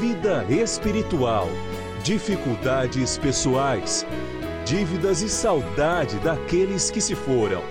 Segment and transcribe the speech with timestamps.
[0.00, 1.46] vida espiritual,
[2.02, 4.06] dificuldades pessoais,
[4.64, 7.62] dívidas e saudade daqueles que se foram.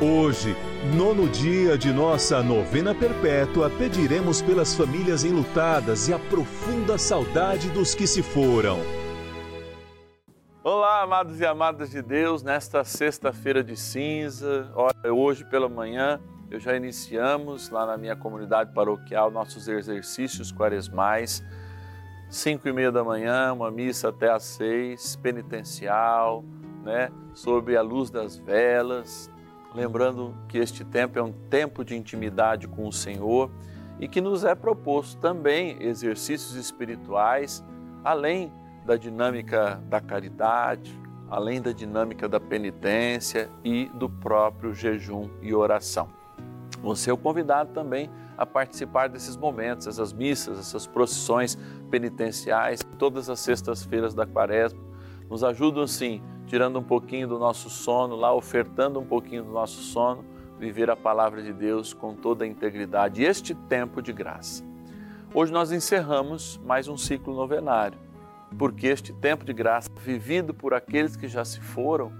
[0.00, 0.54] Hoje,
[0.94, 7.94] nono dia de nossa novena perpétua, pediremos pelas famílias enlutadas e a profunda saudade dos
[7.94, 8.78] que se foram.
[10.62, 14.70] Olá, amados e amadas de Deus, nesta sexta-feira de cinza,
[15.10, 16.20] hoje pela manhã
[16.52, 21.42] eu já iniciamos lá na minha comunidade paroquial nossos exercícios quaresmais,
[22.28, 26.44] cinco e meia da manhã, uma missa até às seis, penitencial,
[26.84, 29.30] né, sob a luz das velas,
[29.74, 33.50] lembrando que este tempo é um tempo de intimidade com o Senhor
[33.98, 37.64] e que nos é proposto também exercícios espirituais,
[38.04, 38.52] além
[38.84, 41.00] da dinâmica da caridade,
[41.30, 46.20] além da dinâmica da penitência e do próprio jejum e oração.
[46.82, 51.56] Você é o convidado também a participar desses momentos, essas missas, essas procissões
[51.90, 54.80] penitenciais, todas as sextas-feiras da quaresma.
[55.30, 59.80] Nos ajudam, sim, tirando um pouquinho do nosso sono, lá ofertando um pouquinho do nosso
[59.80, 60.24] sono,
[60.58, 63.22] viver a palavra de Deus com toda a integridade.
[63.22, 64.64] Este tempo de graça.
[65.32, 67.98] Hoje nós encerramos mais um ciclo novenário,
[68.58, 72.12] porque este tempo de graça, vivido por aqueles que já se foram,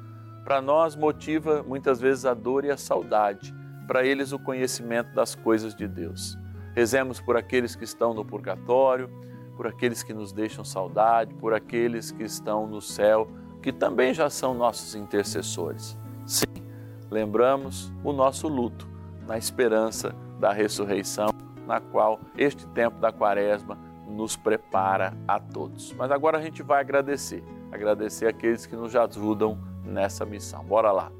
[0.44, 3.54] para nós motiva muitas vezes a dor e a saudade
[3.86, 6.38] para eles o conhecimento das coisas de Deus.
[6.74, 9.10] Rezemos por aqueles que estão no purgatório,
[9.56, 13.28] por aqueles que nos deixam saudade, por aqueles que estão no céu,
[13.60, 15.98] que também já são nossos intercessores.
[16.26, 16.64] Sim,
[17.10, 18.88] lembramos o nosso luto
[19.26, 21.28] na esperança da ressurreição,
[21.66, 23.78] na qual este tempo da quaresma
[24.08, 25.92] nos prepara a todos.
[25.92, 30.64] Mas agora a gente vai agradecer, agradecer aqueles que nos ajudam nessa missão.
[30.64, 31.12] Bora lá.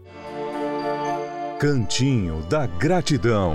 [1.63, 3.55] Cantinho da Gratidão.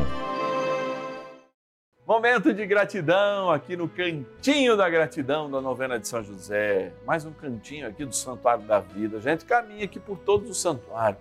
[2.07, 6.93] Momento de gratidão aqui no Cantinho da Gratidão da novena de São José.
[7.05, 9.17] Mais um cantinho aqui do Santuário da Vida.
[9.17, 11.19] A gente caminha aqui por todos os santuários,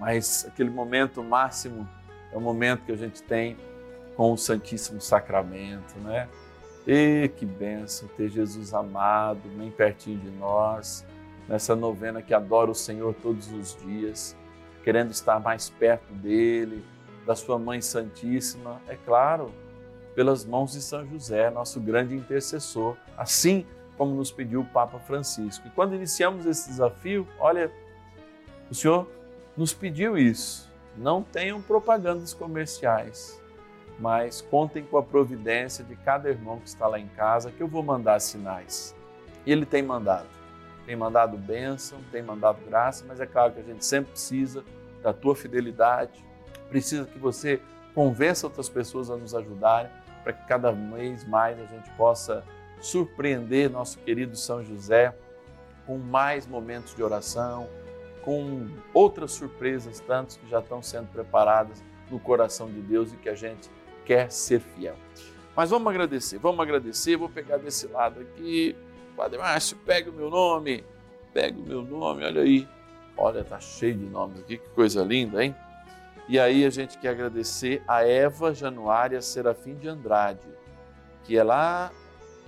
[0.00, 1.86] mas aquele momento máximo
[2.32, 3.54] é o momento que a gente tem
[4.16, 6.30] com o Santíssimo Sacramento, né?
[6.86, 11.04] E que benção ter Jesus amado, bem pertinho de nós,
[11.46, 14.34] nessa novena que adora o Senhor todos os dias
[14.86, 16.84] querendo estar mais perto dele,
[17.26, 19.52] da sua Mãe Santíssima, é claro,
[20.14, 23.66] pelas mãos de São José, nosso grande intercessor, assim
[23.98, 25.66] como nos pediu o Papa Francisco.
[25.66, 27.68] E quando iniciamos esse desafio, olha,
[28.70, 29.10] o Senhor
[29.56, 30.70] nos pediu isso.
[30.96, 33.42] Não tenham propagandas comerciais,
[33.98, 37.66] mas contem com a providência de cada irmão que está lá em casa, que eu
[37.66, 38.94] vou mandar sinais.
[39.44, 40.35] E ele tem mandado.
[40.86, 44.64] Tem mandado bênção, tem mandado graça, mas é claro que a gente sempre precisa
[45.02, 46.24] da tua fidelidade,
[46.70, 47.60] precisa que você
[47.94, 49.90] convença outras pessoas a nos ajudarem,
[50.22, 52.44] para que cada vez mais a gente possa
[52.80, 55.14] surpreender nosso querido São José
[55.86, 57.68] com mais momentos de oração,
[58.22, 63.28] com outras surpresas, tantas que já estão sendo preparadas no coração de Deus e que
[63.28, 63.70] a gente
[64.04, 64.96] quer ser fiel.
[65.54, 67.16] Mas vamos agradecer, vamos agradecer.
[67.16, 68.76] Vou pegar desse lado aqui.
[69.16, 70.84] Padre Márcio, pega o meu nome,
[71.32, 72.68] pega o meu nome, olha aí.
[73.16, 75.56] Olha, tá cheio de nomes aqui, que coisa linda, hein?
[76.28, 80.46] E aí a gente quer agradecer a Eva Januária Serafim de Andrade,
[81.24, 81.90] que é lá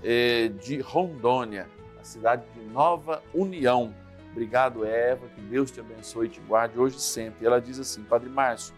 [0.02, 1.66] é, de Rondônia,
[1.98, 3.94] a cidade de Nova União.
[4.30, 7.46] Obrigado, Eva, que Deus te abençoe e te guarde hoje e sempre.
[7.46, 8.74] Ela diz assim, Padre Márcio,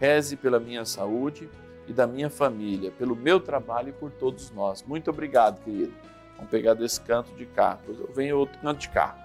[0.00, 1.48] reze pela minha saúde
[1.86, 4.82] e da minha família, pelo meu trabalho e por todos nós.
[4.82, 5.92] Muito obrigado, querido.
[6.36, 9.16] Vamos pegar desse canto de cá, depois eu venho outro canto de cá.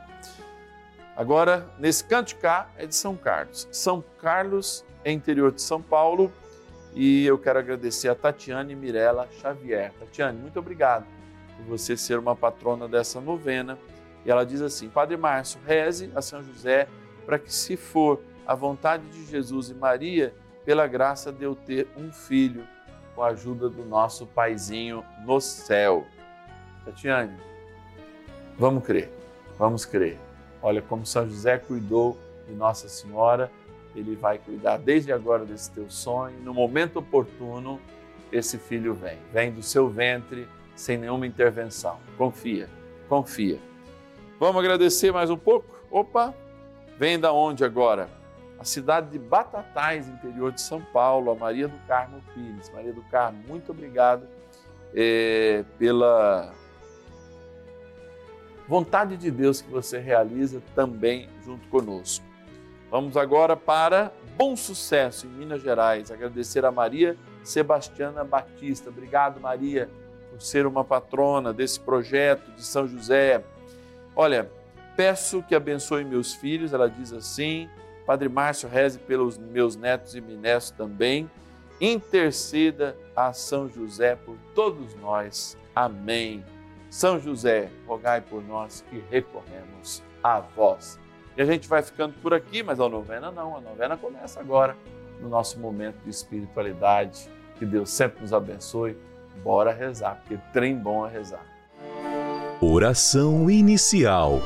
[1.16, 3.68] Agora, nesse canto de cá é de São Carlos.
[3.72, 6.32] São Carlos é interior de São Paulo
[6.94, 9.92] e eu quero agradecer a Tatiane Mirella Xavier.
[10.00, 11.06] Tatiane, muito obrigado
[11.58, 13.78] por você ser uma patrona dessa novena.
[14.26, 16.88] E ela diz assim: Padre Márcio, reze a São José
[17.26, 20.34] para que, se for a vontade de Jesus e Maria,
[20.66, 22.66] pela graça de eu ter um filho,
[23.14, 26.08] com a ajuda do nosso paizinho no céu.
[26.92, 27.38] Tatiane,
[28.58, 29.12] vamos crer,
[29.58, 30.18] vamos crer.
[30.62, 33.52] Olha como São José cuidou de Nossa Senhora
[33.96, 36.40] ele vai cuidar desde agora desse teu sonho.
[36.42, 37.80] No momento oportuno,
[38.32, 39.18] esse filho vem.
[39.34, 41.98] Vem do seu ventre sem nenhuma intervenção.
[42.18, 42.70] Confia,
[43.08, 43.60] confia.
[44.40, 45.68] Vamos agradecer mais um pouco?
[45.92, 46.34] Opa!
[46.98, 48.10] Vem da onde agora?
[48.60, 52.70] A cidade de Batatais, interior de São Paulo, a Maria do Carmo Pires.
[52.74, 54.28] Maria do Carmo, muito obrigado
[54.94, 56.54] é, pela
[58.70, 62.24] vontade de Deus que você realiza também junto conosco.
[62.92, 66.12] Vamos agora para Bom Sucesso, em Minas Gerais.
[66.12, 68.92] Agradecer a Maria Sebastiana Batista.
[68.92, 69.90] Obrigado, Maria,
[70.30, 73.44] por ser uma patrona desse projeto de São José.
[74.16, 74.52] Olha,
[74.96, 77.68] peço que abençoe meus filhos, ela diz assim.
[78.06, 81.30] Padre Márcio, reze pelos meus netos e minés também.
[81.82, 85.58] Interceda a São José por todos nós.
[85.76, 86.44] Amém.
[86.90, 91.00] São José, rogai por nós que recorremos a vós.
[91.38, 94.76] E a gente vai ficando por aqui, mas a novena não, a novena começa agora,
[95.22, 97.30] no nosso momento de espiritualidade.
[97.58, 98.98] Que Deus sempre nos abençoe.
[99.44, 101.46] Bora rezar, porque trem bom é rezar.
[102.60, 104.42] Oração inicial.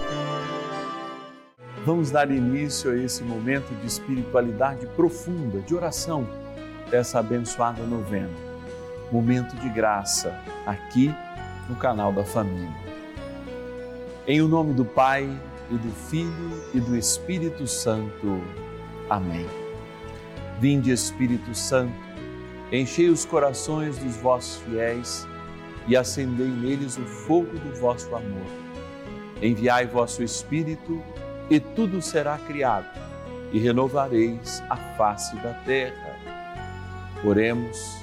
[1.85, 6.27] Vamos dar início a esse momento de espiritualidade profunda, de oração,
[6.89, 8.29] dessa abençoada novena.
[9.11, 11.13] Momento de graça, aqui
[11.69, 12.75] no canal da família.
[14.27, 15.29] Em o nome do Pai,
[15.73, 18.41] e do Filho e do Espírito Santo.
[19.09, 19.47] Amém.
[20.59, 21.93] Vinde, Espírito Santo,
[22.71, 25.27] enchei os corações dos vossos fiéis
[25.87, 28.45] e acendei neles o fogo do vosso amor.
[29.41, 31.01] Enviai vosso Espírito
[31.49, 32.87] e tudo será criado
[33.51, 36.15] e renovareis a face da terra.
[37.25, 38.02] Oremos,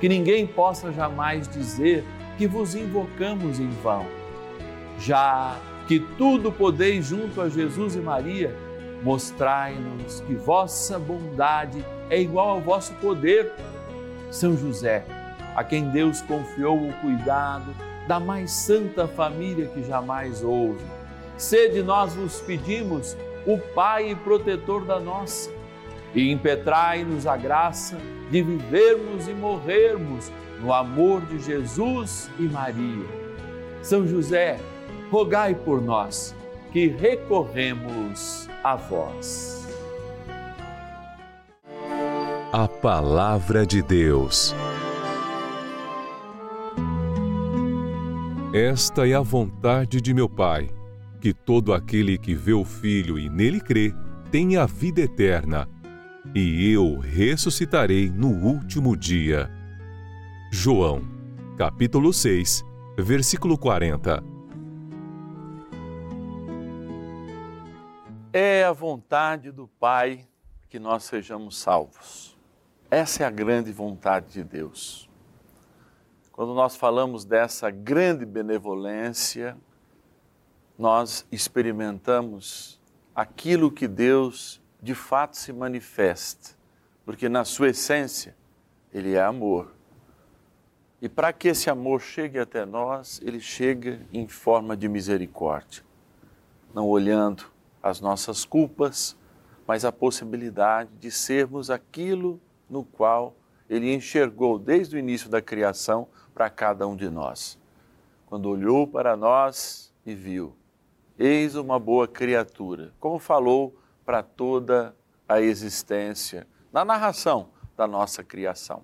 [0.00, 2.04] que ninguém possa jamais dizer
[2.36, 4.06] que vos invocamos em vão.
[4.98, 8.54] Já que tudo podeis junto a Jesus e Maria,
[9.02, 13.52] mostrai-nos que vossa bondade é igual ao vosso poder.
[14.30, 15.04] São José,
[15.56, 17.74] a quem Deus confiou o cuidado
[18.06, 20.84] da mais santa família que jamais houve.
[21.36, 25.50] Sede nós vos pedimos, o Pai e protetor da nossa,
[26.18, 27.96] e impetrai-nos a graça
[28.28, 33.06] de vivermos e morrermos no amor de Jesus e Maria.
[33.82, 34.58] São José,
[35.12, 36.34] rogai por nós
[36.72, 39.64] que recorremos a vós.
[42.52, 44.56] A Palavra de Deus.
[48.52, 50.68] Esta é a vontade de meu Pai,
[51.20, 53.94] que todo aquele que vê o Filho e nele crê
[54.32, 55.68] tenha a vida eterna,
[56.34, 59.50] e eu ressuscitarei no último dia.
[60.52, 61.02] João,
[61.56, 62.64] capítulo 6,
[62.98, 64.22] versículo 40.
[68.32, 70.26] É a vontade do Pai
[70.68, 72.36] que nós sejamos salvos.
[72.90, 75.08] Essa é a grande vontade de Deus.
[76.30, 79.56] Quando nós falamos dessa grande benevolência,
[80.78, 82.80] nós experimentamos
[83.14, 86.50] aquilo que Deus de fato se manifesta,
[87.04, 88.36] porque na sua essência
[88.92, 89.74] ele é amor.
[91.00, 95.84] E para que esse amor chegue até nós, ele chega em forma de misericórdia,
[96.74, 97.44] não olhando
[97.82, 99.16] as nossas culpas,
[99.66, 103.36] mas a possibilidade de sermos aquilo no qual
[103.68, 107.58] Ele enxergou desde o início da criação para cada um de nós.
[108.26, 110.54] Quando olhou para nós e viu,
[111.18, 113.76] eis uma boa criatura, como falou
[114.08, 114.96] para toda
[115.28, 118.82] a existência, na narração da nossa criação.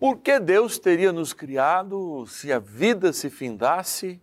[0.00, 4.20] Por que Deus teria nos criado se a vida se findasse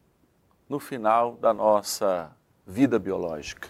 [0.68, 2.36] no final da nossa
[2.68, 3.70] vida biológica?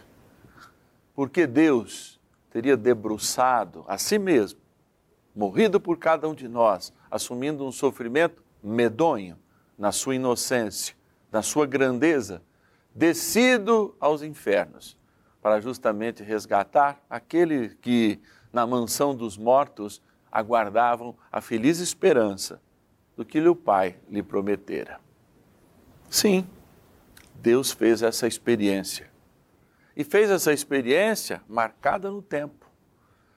[1.14, 4.60] Por que Deus teria debruçado a si mesmo,
[5.36, 9.38] morrido por cada um de nós, assumindo um sofrimento medonho
[9.78, 10.96] na sua inocência,
[11.32, 12.42] na sua grandeza,
[12.92, 14.98] descido aos infernos,
[15.46, 18.20] para justamente resgatar aquele que
[18.52, 22.60] na mansão dos mortos aguardavam a feliz esperança
[23.16, 25.00] do que o Pai lhe prometera.
[26.10, 26.48] Sim,
[27.36, 29.08] Deus fez essa experiência.
[29.96, 32.66] E fez essa experiência marcada no tempo.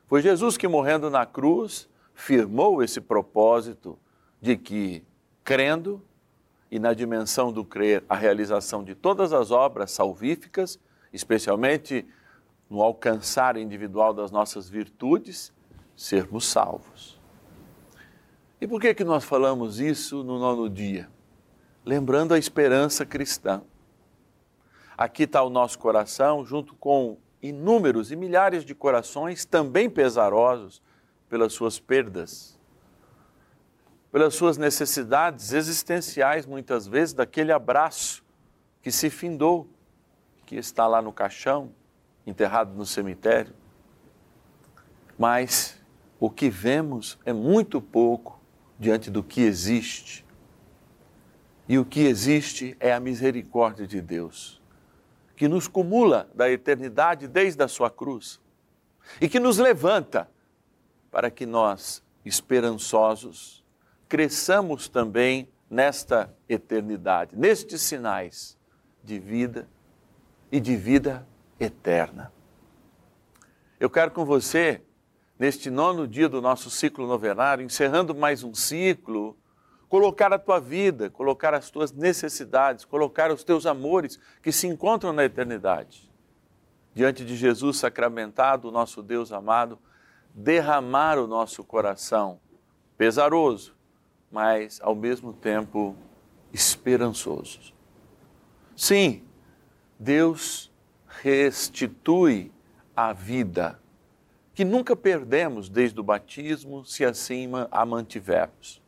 [0.06, 3.98] Foi Jesus que, morrendo na cruz, firmou esse propósito
[4.40, 5.04] de que,
[5.44, 6.02] crendo
[6.70, 10.80] e na dimensão do crer, a realização de todas as obras salvíficas,
[11.12, 12.06] especialmente
[12.68, 15.52] no alcançar individual das nossas virtudes,
[15.96, 17.18] sermos salvos.
[18.60, 21.08] E por que que nós falamos isso no nono dia?
[21.84, 23.62] Lembrando a esperança cristã.
[24.96, 30.82] Aqui está o nosso coração, junto com inúmeros e milhares de corações também pesarosos
[31.28, 32.58] pelas suas perdas,
[34.10, 38.24] pelas suas necessidades existenciais, muitas vezes, daquele abraço
[38.82, 39.68] que se findou,
[40.48, 41.70] que está lá no caixão,
[42.26, 43.52] enterrado no cemitério.
[45.18, 45.78] Mas
[46.18, 48.40] o que vemos é muito pouco
[48.78, 50.24] diante do que existe.
[51.68, 54.58] E o que existe é a misericórdia de Deus,
[55.36, 58.40] que nos cumula da eternidade desde a sua cruz
[59.20, 60.30] e que nos levanta
[61.10, 63.62] para que nós, esperançosos,
[64.08, 68.56] cresçamos também nesta eternidade, nestes sinais
[69.04, 69.68] de vida
[70.50, 71.26] e de vida
[71.58, 72.32] eterna.
[73.78, 74.82] Eu quero com você
[75.38, 79.36] neste nono dia do nosso ciclo novenário, encerrando mais um ciclo,
[79.88, 85.12] colocar a tua vida, colocar as tuas necessidades, colocar os teus amores que se encontram
[85.12, 86.10] na eternidade.
[86.92, 89.78] Diante de Jesus sacramentado, nosso Deus amado,
[90.34, 92.40] derramar o nosso coração
[92.96, 93.76] pesaroso,
[94.30, 95.94] mas ao mesmo tempo
[96.52, 97.72] esperançoso.
[98.76, 99.22] Sim,
[99.98, 100.70] Deus
[101.06, 102.52] restitui
[102.94, 103.78] a vida
[104.54, 108.82] que nunca perdemos desde o batismo, se assim a mantivermos.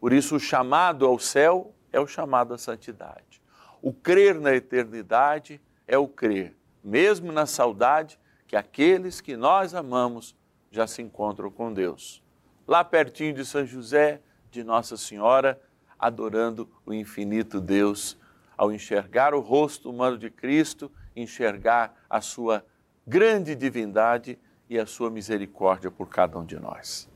[0.00, 3.42] Por isso, o chamado ao céu é o chamado à santidade.
[3.82, 10.34] O crer na eternidade é o crer, mesmo na saudade, que aqueles que nós amamos
[10.70, 12.22] já se encontram com Deus.
[12.66, 15.60] Lá pertinho de São José, de Nossa Senhora,
[15.98, 18.16] adorando o infinito Deus,
[18.56, 22.64] ao enxergar o rosto humano de Cristo, enxergar a sua
[23.06, 27.08] grande divindade e a sua misericórdia por cada um de nós.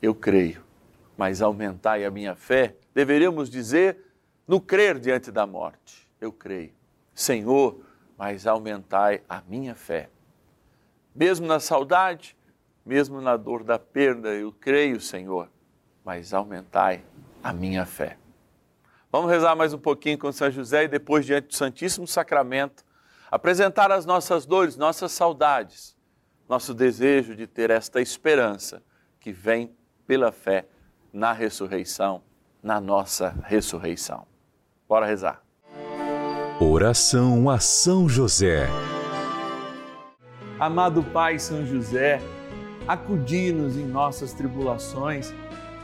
[0.00, 0.64] Eu creio,
[1.16, 3.98] mas aumentai a minha fé, deveríamos dizer,
[4.46, 6.08] no crer diante da morte.
[6.20, 6.72] Eu creio.
[7.14, 7.80] Senhor,
[8.16, 10.08] mas aumentai a minha fé.
[11.14, 12.36] Mesmo na saudade,
[12.84, 15.48] mesmo na dor da perda, eu creio, Senhor,
[16.04, 17.04] mas aumentai
[17.42, 18.18] a minha fé.
[19.14, 22.84] Vamos rezar mais um pouquinho com São José e depois, diante do Santíssimo Sacramento,
[23.30, 25.96] apresentar as nossas dores, nossas saudades
[26.48, 28.82] nosso desejo de ter esta esperança
[29.20, 29.72] que vem
[30.04, 30.66] pela fé
[31.12, 32.22] na ressurreição,
[32.60, 34.26] na nossa ressurreição.
[34.88, 35.44] Bora rezar.
[36.60, 38.66] Oração a São José.
[40.58, 42.20] Amado Pai São José,
[42.88, 45.32] acudi-nos em nossas tribulações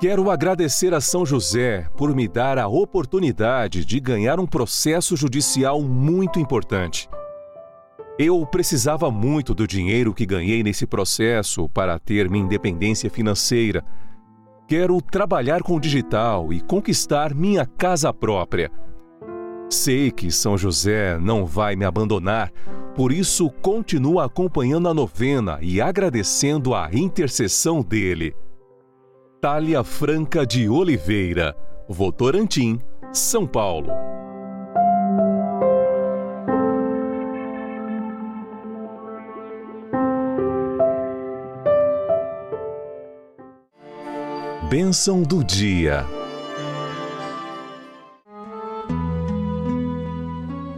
[0.00, 5.82] Quero agradecer a São José por me dar a oportunidade de ganhar um processo judicial
[5.82, 7.10] muito importante.
[8.16, 13.84] Eu precisava muito do dinheiro que ganhei nesse processo para ter minha independência financeira.
[14.68, 18.70] Quero trabalhar com o digital e conquistar minha casa própria.
[19.68, 22.52] Sei que São José não vai me abandonar,
[22.94, 28.32] por isso continuo acompanhando a novena e agradecendo a intercessão dele.
[29.40, 31.56] Tália Franca de Oliveira,
[31.88, 32.80] Votorantim,
[33.12, 33.92] São Paulo.
[44.68, 46.04] Bênção do dia.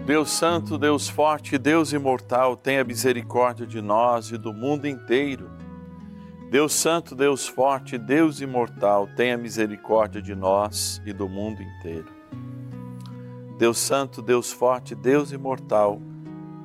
[0.05, 5.51] Deus Santo, Deus Forte, Deus Imortal, tenha misericórdia de nós e do mundo inteiro.
[6.51, 12.09] Deus Santo, Deus Forte, Deus Imortal, tenha misericórdia de nós e do mundo inteiro.
[13.57, 16.03] Deus Santo, Deus Forte, Deus Imortal,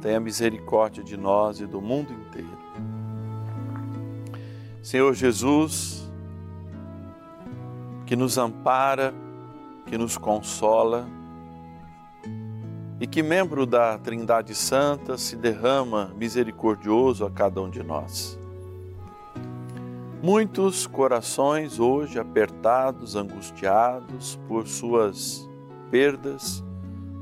[0.01, 2.57] tenha misericórdia de nós e do mundo inteiro.
[4.81, 6.11] Senhor Jesus,
[8.07, 9.13] que nos ampara,
[9.85, 11.07] que nos consola
[12.99, 18.43] e que membro da Trindade Santa se derrama misericordioso a cada um de nós.
[20.25, 25.47] Muitos corações hoje apertados, angustiados por suas
[25.91, 26.63] perdas,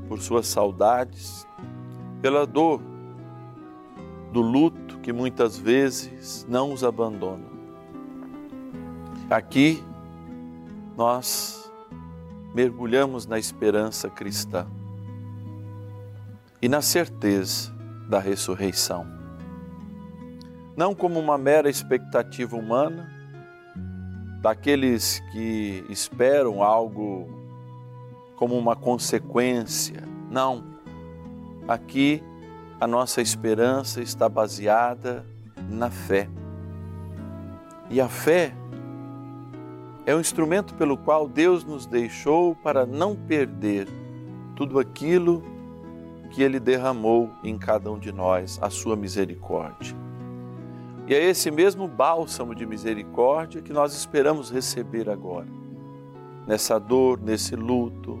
[0.08, 1.46] por suas saudades,
[2.22, 2.80] pela dor
[4.32, 7.44] do luto que muitas vezes não os abandona.
[9.28, 9.84] Aqui
[10.96, 11.70] nós
[12.54, 14.66] mergulhamos na esperança cristã
[16.62, 17.70] e na certeza
[18.08, 19.23] da ressurreição
[20.76, 23.10] não como uma mera expectativa humana,
[24.40, 27.26] daqueles que esperam algo
[28.36, 30.02] como uma consequência.
[30.30, 30.62] Não.
[31.66, 32.22] Aqui
[32.80, 35.24] a nossa esperança está baseada
[35.68, 36.28] na fé.
[37.88, 38.52] E a fé
[40.04, 43.88] é o instrumento pelo qual Deus nos deixou para não perder
[44.54, 45.42] tudo aquilo
[46.30, 50.03] que Ele derramou em cada um de nós, a sua misericórdia.
[51.06, 55.46] E é esse mesmo bálsamo de misericórdia que nós esperamos receber agora,
[56.46, 58.18] nessa dor, nesse luto,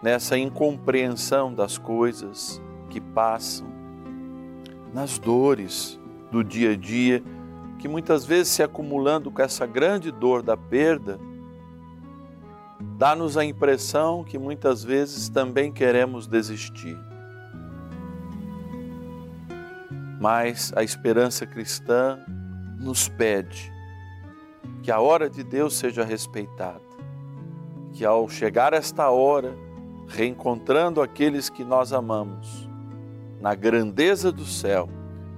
[0.00, 3.66] nessa incompreensão das coisas que passam,
[4.94, 5.98] nas dores
[6.30, 7.22] do dia a dia,
[7.78, 11.18] que muitas vezes se acumulando com essa grande dor da perda,
[12.96, 16.96] dá-nos a impressão que muitas vezes também queremos desistir.
[20.20, 22.18] Mas a esperança cristã
[22.78, 23.72] nos pede
[24.82, 26.80] que a hora de Deus seja respeitada,
[27.92, 29.52] que ao chegar esta hora,
[30.06, 32.68] reencontrando aqueles que nós amamos,
[33.40, 34.88] na grandeza do céu,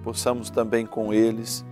[0.02, 1.64] possamos também com eles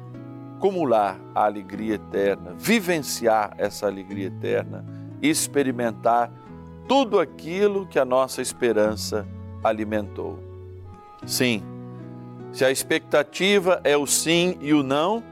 [0.56, 4.84] acumular a alegria eterna, vivenciar essa alegria eterna
[5.22, 6.32] experimentar
[6.88, 9.26] tudo aquilo que a nossa esperança
[9.62, 10.38] alimentou.
[11.26, 11.62] Sim,
[12.52, 15.22] se a expectativa é o sim e o não,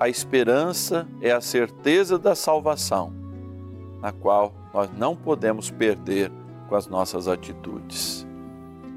[0.00, 3.12] a esperança é a certeza da salvação,
[4.00, 6.32] na qual nós não podemos perder
[6.68, 8.26] com as nossas atitudes.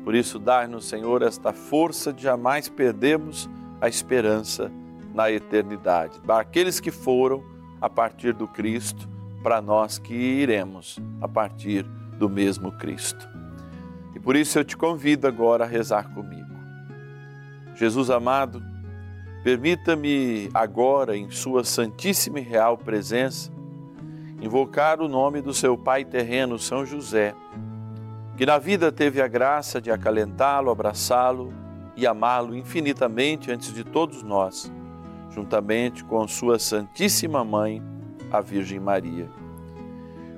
[0.04, 3.50] Por isso, dá-nos, Senhor, esta força de jamais perdermos
[3.82, 4.72] a esperança
[5.14, 6.20] na eternidade.
[6.22, 7.44] Para aqueles que foram
[7.82, 9.08] a partir do Cristo,
[9.44, 11.84] para nós que iremos a partir
[12.18, 13.28] do mesmo Cristo.
[14.16, 16.45] E por isso eu te convido agora a rezar comigo.
[17.76, 18.64] Jesus amado,
[19.44, 23.52] permita-me agora, em Sua Santíssima e Real Presença,
[24.42, 27.36] invocar o nome do seu Pai terreno, São José,
[28.38, 31.54] que na vida teve a graça de acalentá-lo, abraçá-lo
[31.98, 34.72] e amá-lo infinitamente antes de todos nós,
[35.30, 37.84] juntamente com Sua Santíssima Mãe,
[38.32, 39.30] a Virgem Maria.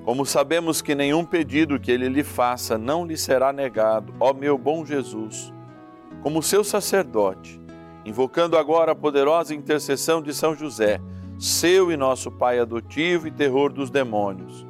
[0.04, 4.58] Como sabemos que nenhum pedido que ele lhe faça não lhe será negado, ó meu
[4.58, 5.54] bom Jesus,
[6.21, 7.62] como seu sacerdote,
[8.06, 10.99] invocando agora a poderosa intercessão de São José,
[11.38, 14.65] seu e nosso Pai adotivo e terror dos demônios,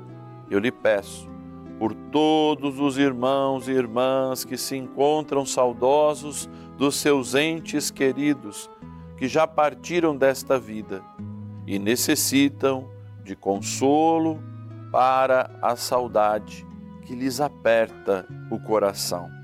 [0.50, 1.30] eu lhe peço,
[1.78, 8.70] por todos os irmãos e irmãs que se encontram saudosos dos seus entes queridos,
[9.18, 11.04] que já partiram desta vida
[11.66, 12.90] e necessitam
[13.24, 14.40] de consolo
[14.92, 16.66] para a saudade
[17.04, 19.37] que lhes aperta o coração.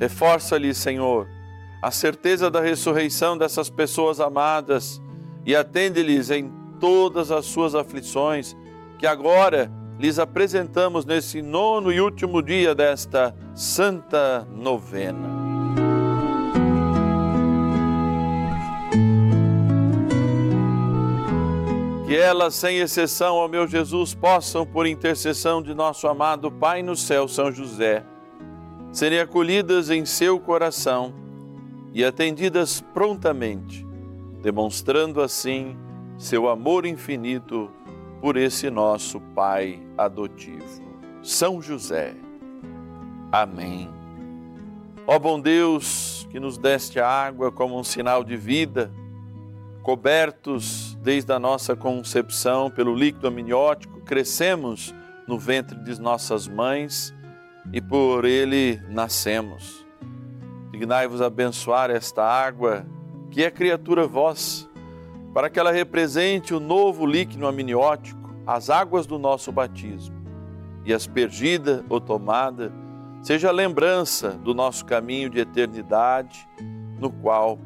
[0.00, 1.28] Reforça-lhes, Senhor,
[1.82, 4.98] a certeza da ressurreição dessas pessoas amadas
[5.44, 8.56] e atende-lhes em todas as suas aflições,
[8.98, 15.28] que agora lhes apresentamos nesse nono e último dia desta santa novena.
[22.06, 26.96] Que elas, sem exceção, ó meu Jesus, possam, por intercessão de nosso amado Pai no
[26.96, 28.02] céu, São José,
[28.92, 31.14] serem acolhidas em seu coração
[31.92, 33.86] e atendidas prontamente,
[34.42, 35.76] demonstrando assim
[36.18, 37.70] seu amor infinito
[38.20, 40.82] por esse nosso Pai adotivo.
[41.22, 42.14] São José.
[43.32, 43.88] Amém.
[45.06, 48.90] Ó bom Deus, que nos deste a água como um sinal de vida,
[49.82, 54.94] cobertos desde a nossa concepção pelo líquido amniótico, crescemos
[55.26, 57.14] no ventre de nossas mães
[57.72, 59.86] e por ele nascemos.
[60.70, 62.86] Dignai-vos abençoar esta água,
[63.30, 64.68] que é criatura vossa,
[65.32, 70.16] para que ela represente o novo líquido amniótico, as águas do nosso batismo,
[70.84, 72.72] e aspergida ou tomada,
[73.22, 76.48] seja lembrança do nosso caminho de eternidade,
[76.98, 77.58] no qual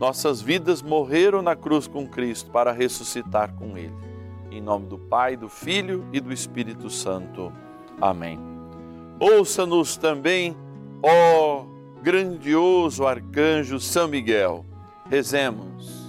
[0.00, 3.94] nossas vidas morreram na cruz com Cristo para ressuscitar com Ele.
[4.50, 7.52] Em nome do Pai, do Filho e do Espírito Santo.
[8.00, 8.51] Amém.
[9.20, 10.56] Ouça-nos também,
[11.02, 11.64] ó
[12.02, 14.64] grandioso arcanjo São Miguel.
[15.08, 16.02] Rezemos.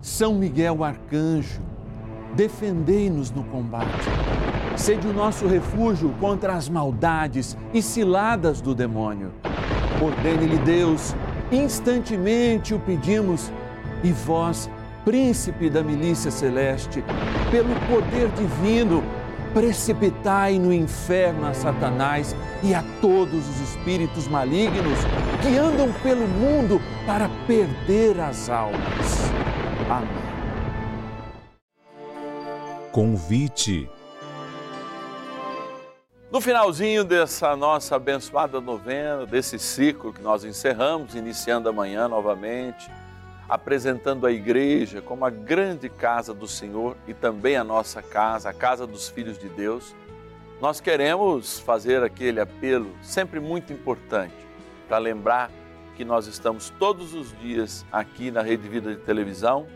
[0.00, 1.62] São Miguel arcanjo,
[2.34, 4.04] defendei-nos no combate.
[4.76, 9.32] Sede o nosso refúgio contra as maldades e ciladas do demônio.
[10.02, 11.14] Ordene-lhe Deus,
[11.50, 13.50] instantemente o pedimos,
[14.04, 14.70] e vós,
[15.08, 17.02] príncipe da milícia celeste,
[17.50, 19.02] pelo poder divino,
[19.54, 24.98] precipitai no inferno a Satanás e a todos os espíritos malignos
[25.40, 29.30] que andam pelo mundo para perder as almas.
[29.88, 30.10] Amém.
[32.92, 33.88] Convite.
[36.30, 42.90] No finalzinho dessa nossa abençoada novena, desse ciclo que nós encerramos, iniciando amanhã novamente,
[43.48, 48.52] apresentando a igreja como a grande casa do Senhor e também a nossa casa, a
[48.52, 49.94] casa dos filhos de Deus,
[50.60, 54.34] nós queremos fazer aquele apelo sempre muito importante
[54.86, 55.50] para lembrar
[55.96, 59.66] que nós estamos todos os dias aqui na Rede Vida de Televisão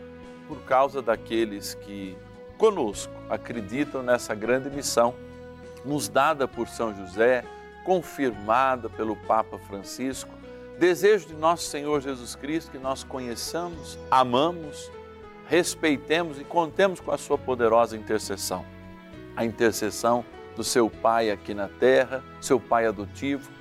[0.47, 2.17] por causa daqueles que
[2.57, 5.15] conosco acreditam nessa grande missão
[5.83, 7.43] nos dada por São José,
[7.83, 10.31] confirmada pelo Papa Francisco.
[10.77, 14.91] Desejo de nosso Senhor Jesus Cristo que nós conheçamos, amamos,
[15.47, 18.65] respeitemos e contemos com a sua poderosa intercessão.
[19.35, 23.51] A intercessão do seu Pai aqui na terra, seu Pai adotivo,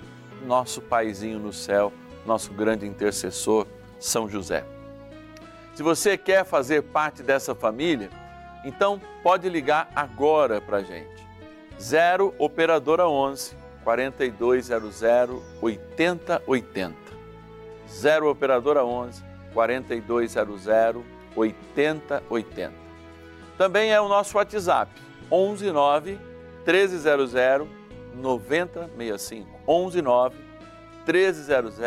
[0.46, 1.92] nosso Paizinho no céu,
[2.24, 3.66] nosso grande intercessor,
[4.00, 4.64] São José.
[5.74, 8.10] Se você quer fazer parte dessa família,
[8.64, 11.22] então pode ligar agora para a gente.
[11.80, 15.02] 0 Operadora 11 4200
[15.60, 17.01] 8080.
[17.92, 21.02] 0 Operadora 11 4200
[21.36, 22.72] 8080.
[23.56, 24.90] Também é o nosso WhatsApp
[25.30, 26.18] 11 9
[26.66, 27.32] 1300
[28.14, 29.48] 9065.
[29.66, 30.36] 11 9
[31.06, 31.78] 1300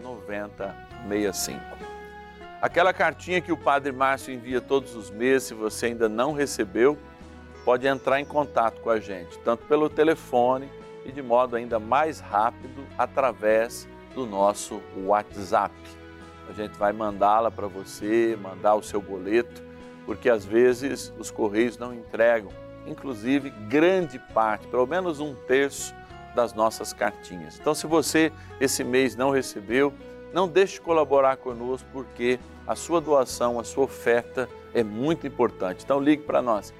[0.00, 1.60] 9065.
[2.60, 6.96] Aquela cartinha que o Padre Márcio envia todos os meses, se você ainda não recebeu,
[7.64, 10.70] pode entrar em contato com a gente, tanto pelo telefone
[11.04, 15.74] e de modo ainda mais rápido através do nosso WhatsApp.
[16.48, 19.62] A gente vai mandá-la para você, mandar o seu boleto,
[20.04, 22.50] porque às vezes os correios não entregam,
[22.86, 25.94] inclusive grande parte, pelo menos um terço
[26.34, 27.58] das nossas cartinhas.
[27.58, 29.92] Então, se você esse mês não recebeu,
[30.32, 35.84] não deixe de colaborar conosco, porque a sua doação, a sua oferta é muito importante.
[35.84, 36.72] Então, ligue para nós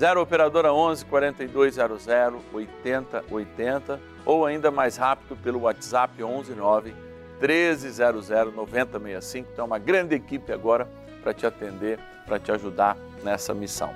[0.00, 2.08] 0 Operadora 11 4200
[2.54, 6.94] 8080 ou ainda mais rápido pelo WhatsApp 11 9
[7.38, 9.50] 1300 9065.
[9.52, 10.88] Então, uma grande equipe agora
[11.22, 13.94] para te atender, para te ajudar nessa missão.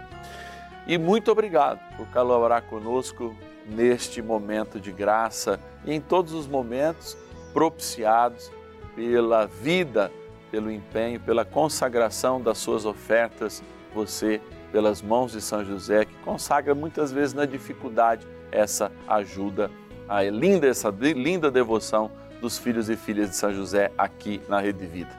[0.86, 7.16] E muito obrigado por colaborar conosco neste momento de graça e em todos os momentos
[7.54, 8.52] propiciados
[8.94, 10.12] pela vida,
[10.50, 13.62] pelo empenho, pela consagração das suas ofertas,
[13.94, 14.38] você
[14.74, 19.70] pelas mãos de São José, que consagra muitas vezes na dificuldade essa ajuda,
[20.08, 22.10] a linda essa linda devoção
[22.40, 25.16] dos filhos e filhas de São José aqui na Rede Vida.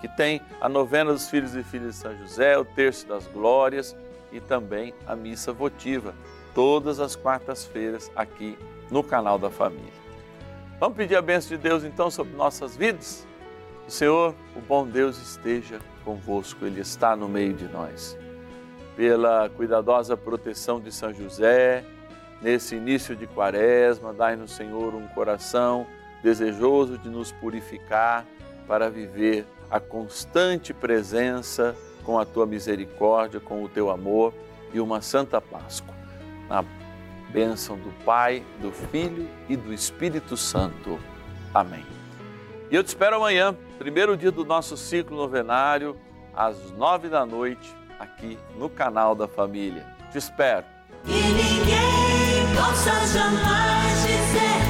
[0.00, 3.94] Que tem a novena dos filhos e filhas de São José, o terço das glórias
[4.32, 6.14] e também a missa votiva,
[6.54, 8.56] todas as quartas-feiras aqui
[8.90, 9.92] no canal da família.
[10.80, 13.26] Vamos pedir a bênção de Deus então sobre nossas vidas?
[13.86, 18.23] O Senhor, o bom Deus, esteja convosco, Ele está no meio de nós
[18.96, 21.84] pela cuidadosa proteção de São José,
[22.40, 25.86] nesse início de quaresma, dai-nos, Senhor, um coração
[26.22, 28.24] desejoso de nos purificar
[28.66, 34.32] para viver a constante presença com a tua misericórdia, com o teu amor
[34.72, 35.94] e uma santa Páscoa.
[36.48, 36.64] Na
[37.30, 40.98] bênção do Pai, do Filho e do Espírito Santo.
[41.52, 41.84] Amém.
[42.70, 45.96] E eu te espero amanhã, primeiro dia do nosso ciclo novenário,
[46.34, 49.86] às nove da noite aqui no canal da família.
[50.10, 50.64] Te espero.
[51.04, 54.63] Ninguém possa jamais dizer